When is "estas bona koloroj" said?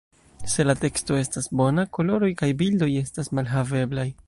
1.23-2.31